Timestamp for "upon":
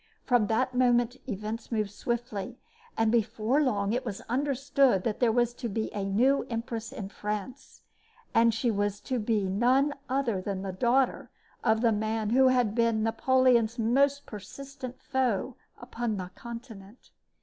15.79-16.17